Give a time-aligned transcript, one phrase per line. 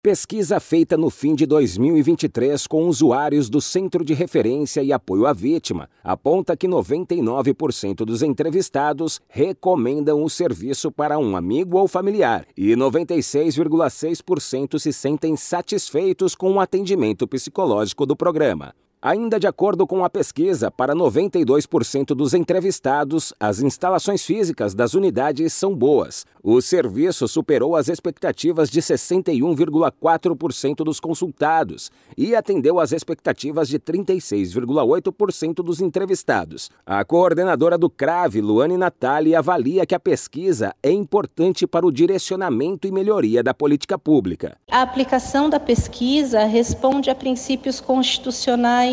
[0.00, 5.32] Pesquisa feita no fim de 2023 com usuários do Centro de Referência e Apoio à
[5.32, 12.76] Vítima aponta que 99% dos entrevistados recomendam o serviço para um amigo ou familiar e
[12.76, 18.72] 96,6% se sentem satisfeitos com o atendimento psicológico do programa.
[19.00, 25.52] Ainda de acordo com a pesquisa, para 92% dos entrevistados, as instalações físicas das unidades
[25.52, 26.26] são boas.
[26.42, 35.54] O serviço superou as expectativas de 61,4% dos consultados e atendeu às expectativas de 36,8%
[35.62, 36.68] dos entrevistados.
[36.84, 42.88] A coordenadora do CRAVE, Luane Natali, avalia que a pesquisa é importante para o direcionamento
[42.88, 44.56] e melhoria da política pública.
[44.68, 48.87] A aplicação da pesquisa responde a princípios constitucionais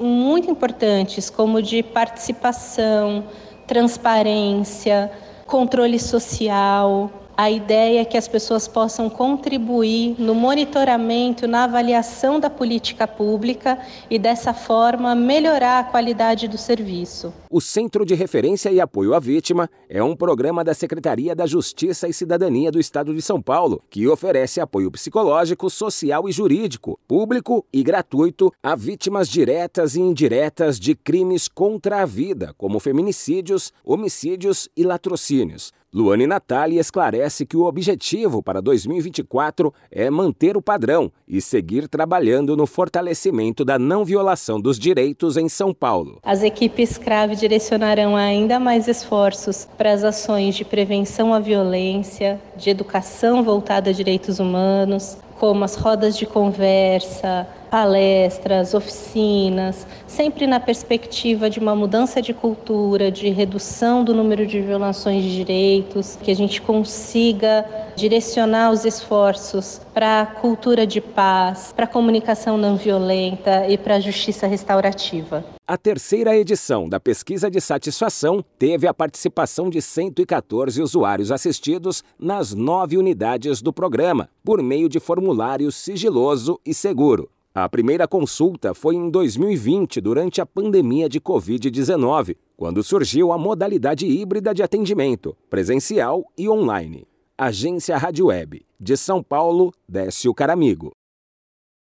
[0.00, 3.24] muito importantes, como de participação,
[3.66, 5.10] transparência,
[5.46, 12.48] controle social, a ideia é que as pessoas possam contribuir no monitoramento, na avaliação da
[12.48, 17.32] política pública e, dessa forma, melhorar a qualidade do serviço.
[17.50, 22.08] O Centro de Referência e Apoio à Vítima é um programa da Secretaria da Justiça
[22.08, 27.64] e Cidadania do Estado de São Paulo que oferece apoio psicológico, social e jurídico, público
[27.72, 34.68] e gratuito a vítimas diretas e indiretas de crimes contra a vida, como feminicídios, homicídios
[34.76, 35.72] e latrocínios.
[35.92, 42.56] Luane Natali esclarece que o objetivo para 2024 é manter o padrão e seguir trabalhando
[42.56, 46.20] no fortalecimento da não violação dos direitos em São Paulo.
[46.22, 52.70] As equipes CRAVE direcionarão ainda mais esforços para as ações de prevenção à violência, de
[52.70, 61.50] educação voltada a direitos humanos, como as rodas de conversa, palestras, oficinas, sempre na perspectiva
[61.50, 66.34] de uma mudança de cultura, de redução do número de violações de direitos, que a
[66.34, 67.64] gente consiga
[67.96, 73.96] direcionar os esforços para a cultura de paz, para a comunicação não violenta e para
[73.96, 75.44] a justiça restaurativa.
[75.66, 82.54] A terceira edição da pesquisa de satisfação teve a participação de 114 usuários assistidos nas
[82.54, 87.28] nove unidades do programa, por meio de formulário sigiloso e seguro.
[87.58, 94.04] A primeira consulta foi em 2020, durante a pandemia de Covid-19, quando surgiu a modalidade
[94.06, 97.08] híbrida de atendimento, presencial e online.
[97.38, 100.92] Agência Rádio Web, de São Paulo, Décio Caramigo.